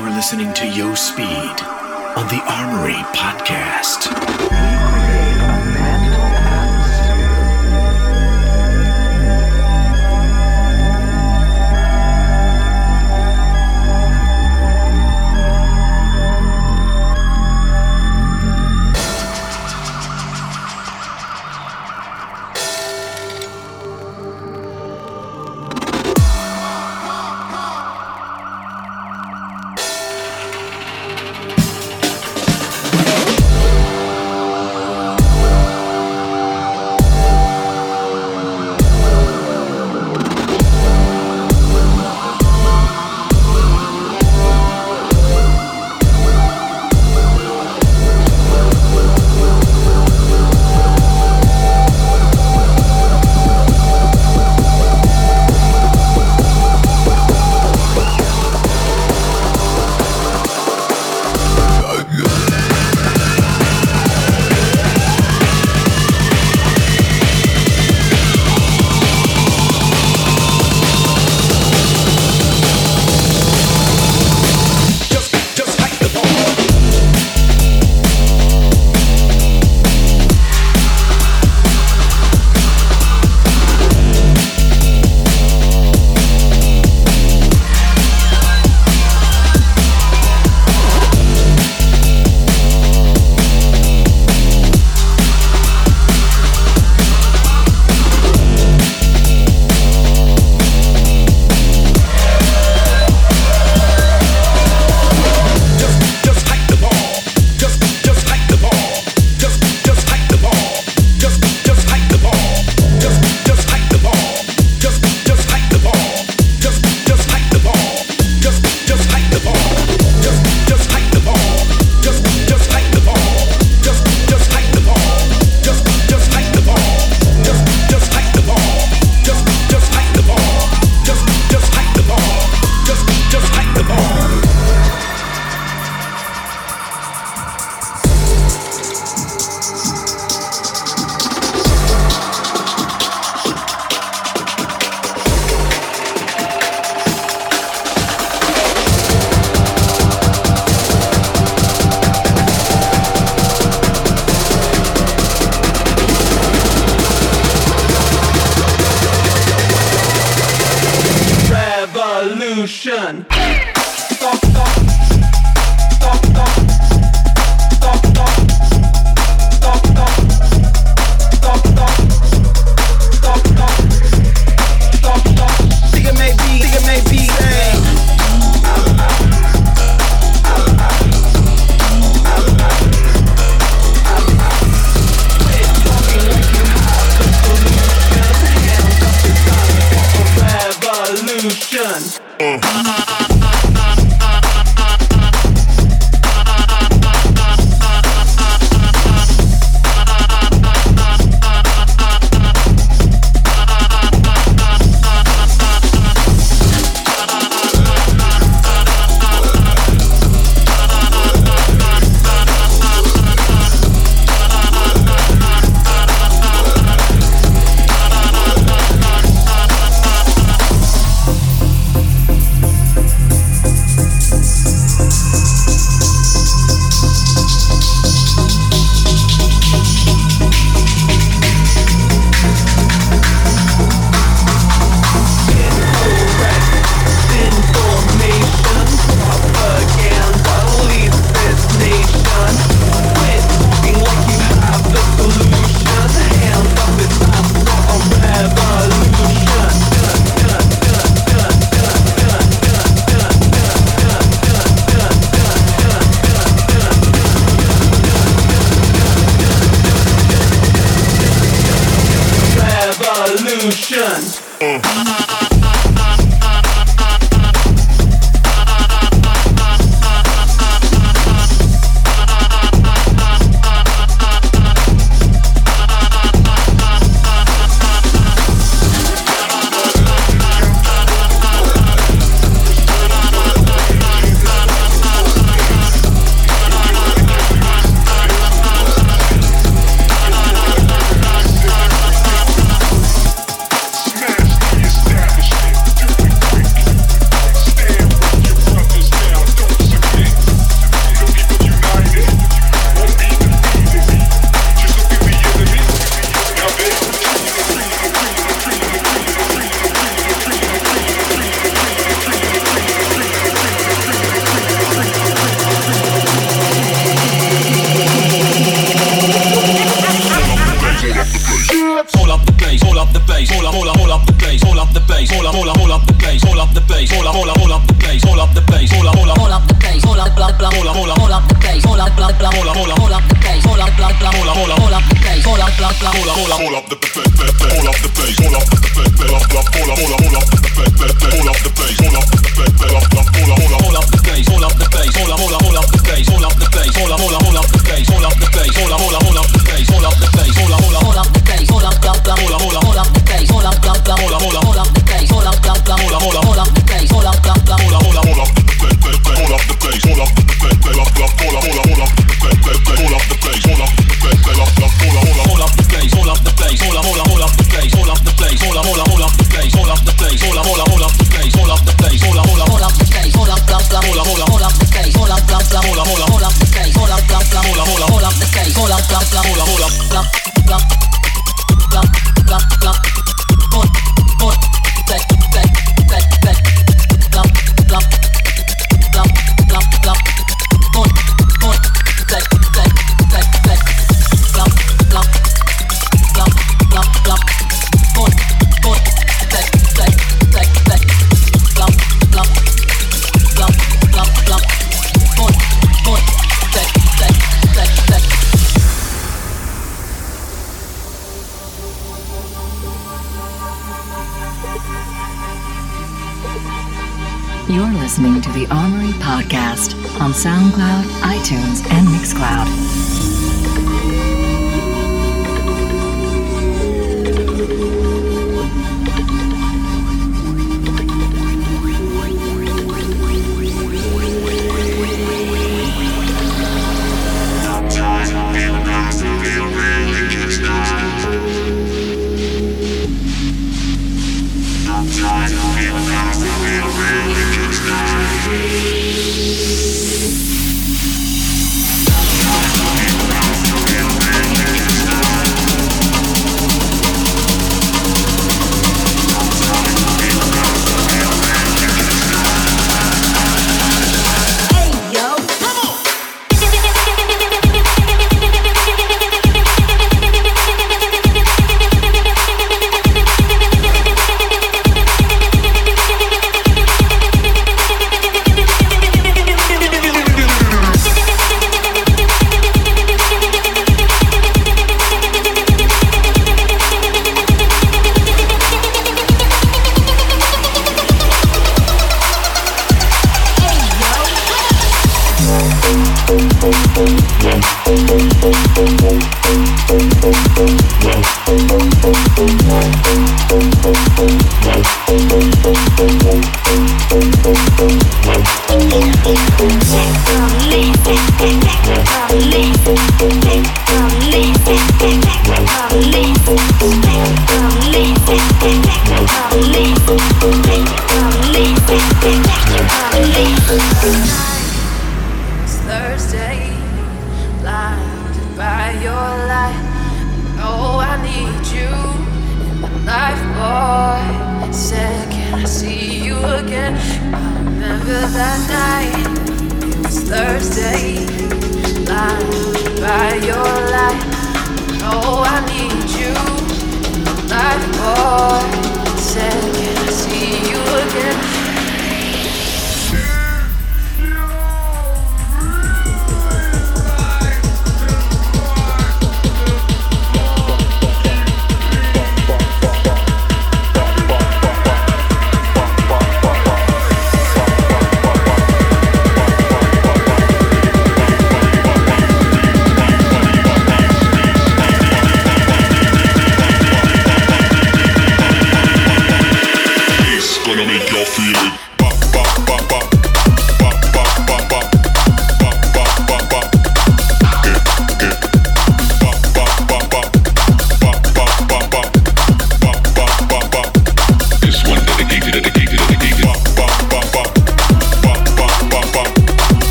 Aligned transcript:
listening 0.00 0.54
to 0.54 0.66
Yo 0.66 0.94
Speed 0.94 1.26
on 1.26 2.26
the 2.28 2.42
Armory 2.46 2.94
Podcast. 3.14 4.81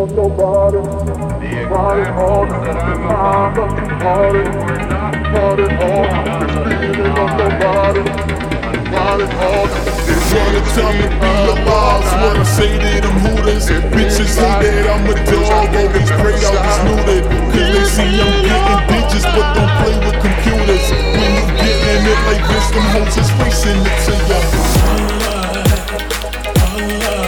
of 0.00 0.12
nobody. 0.16 0.80
Party 1.68 2.04
hard, 2.16 2.48
my 2.48 3.52
fucking 3.54 3.92
party. 4.00 4.44
Party 5.30 5.66
hard, 5.76 6.10
this 6.40 6.54
feeling 6.64 7.16
of 7.20 7.30
nobody. 7.36 8.02
Party 8.88 9.26
hard. 9.36 9.70
They 10.08 10.16
wanna 10.32 10.62
tell 10.72 10.92
me 10.96 11.06
be 11.20 11.32
a 11.52 11.56
boss, 11.68 12.06
wanna 12.22 12.44
say 12.44 12.70
that 12.80 13.04
I'm 13.04 13.18
hooters. 13.20 13.66
Bitches 13.92 14.34
hate 14.40 14.64
that 14.64 14.88
I'm 14.88 15.04
a 15.04 15.14
dog, 15.28 15.68
always 15.76 16.10
prayed 16.16 16.44
I 16.44 16.52
was 16.56 16.78
neutered. 16.86 17.24
Cause 17.52 17.68
they 17.68 17.84
see 17.84 18.12
I'm 18.24 18.40
getting 18.48 18.80
digits, 18.88 19.26
but 19.28 19.46
don't 19.52 19.72
play 19.84 19.96
with 20.00 20.16
computers. 20.24 20.84
When 21.12 21.30
you 21.36 21.44
getting 21.60 22.04
it 22.08 22.20
like 22.24 22.44
this, 22.48 22.66
them 22.72 22.86
hoes 22.96 23.16
is 23.20 23.30
racing 23.36 23.84
it 23.84 23.96
to 24.08 24.14
ya. 24.32 24.40
Allah, 24.90 25.60
Allah. 26.88 27.19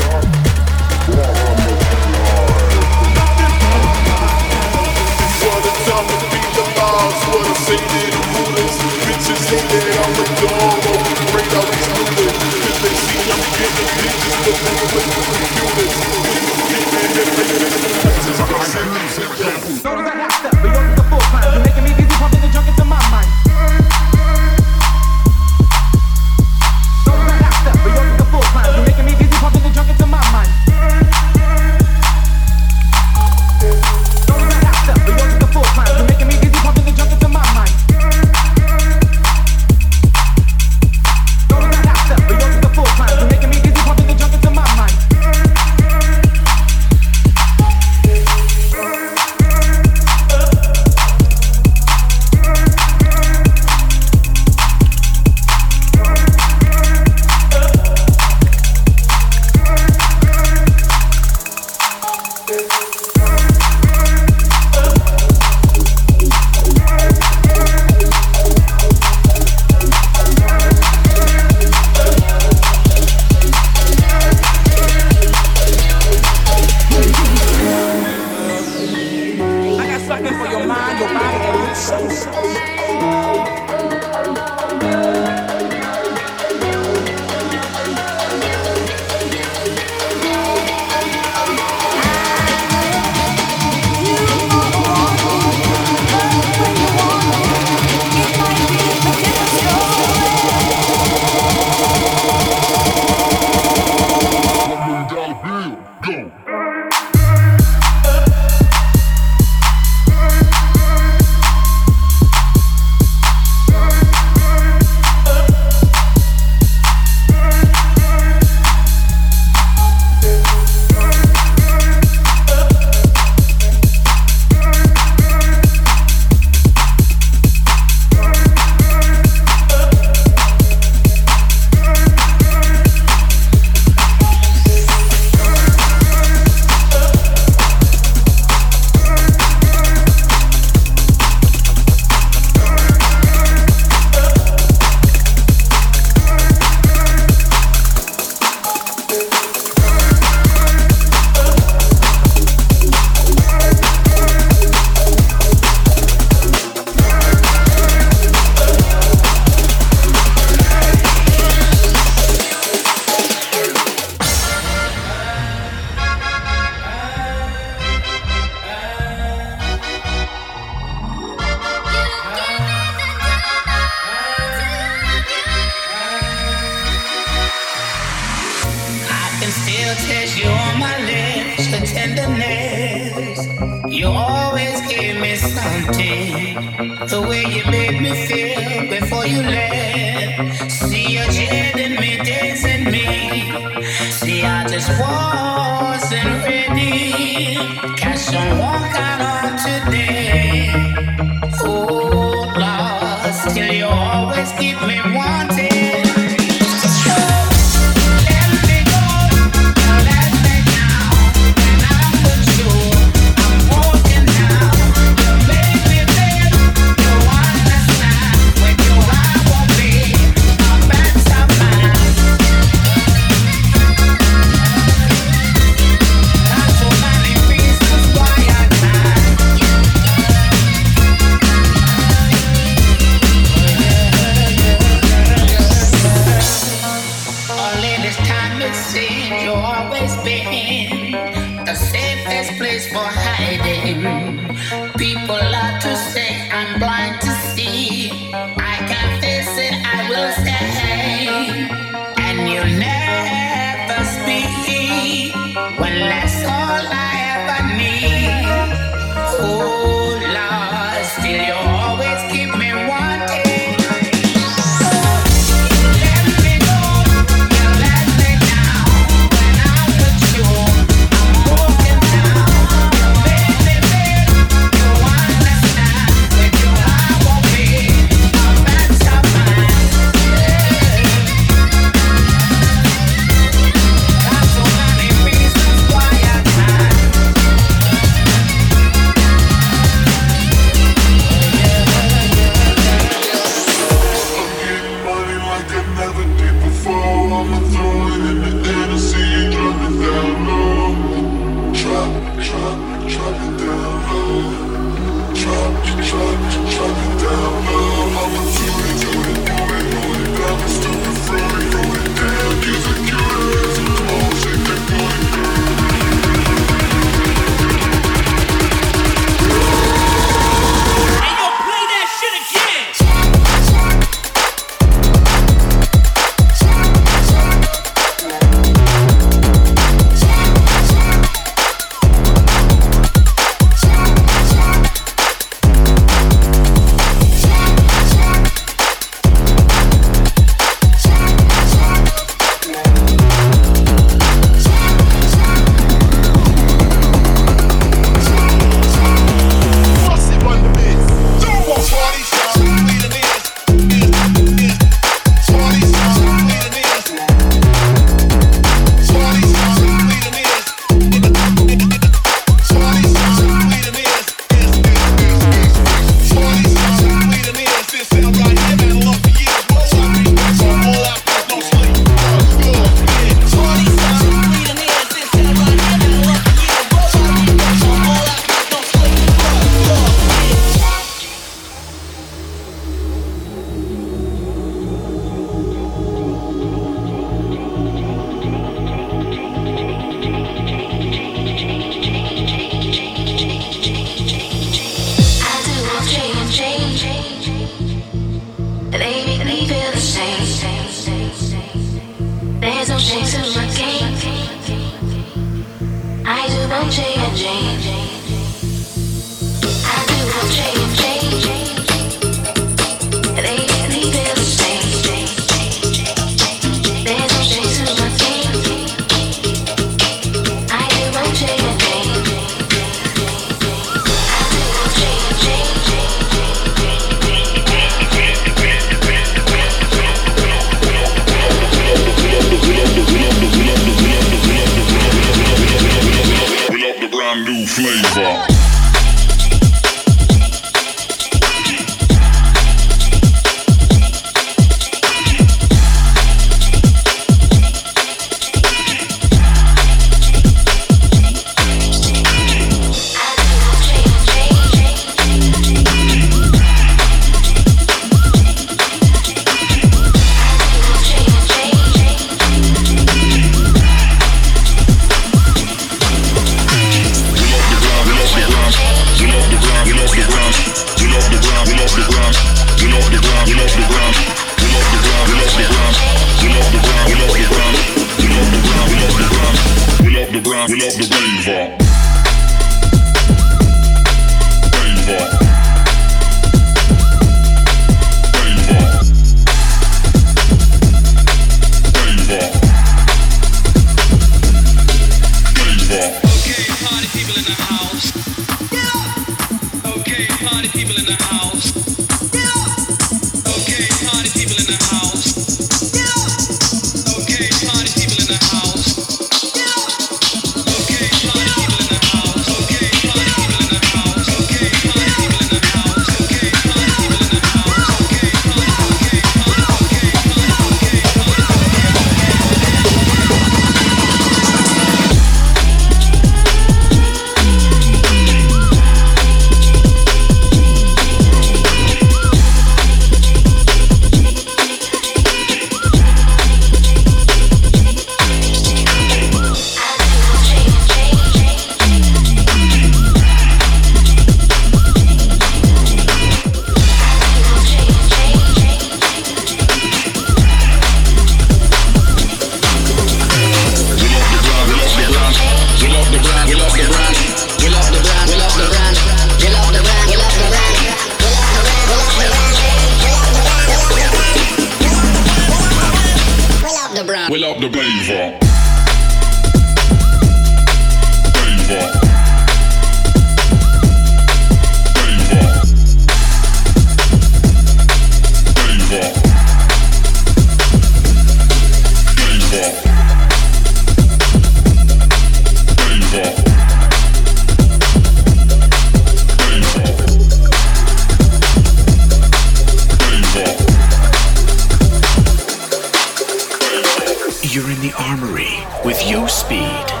With 598.83 599.05
Yo 599.07 599.27
Speed. 599.27 600.00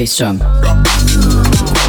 Bass 0.00 0.16
drum. 0.16 1.79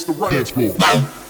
Mr. 0.00 0.18
Right. 0.18 0.30
Dance 0.30 0.50
floor. 0.50 1.29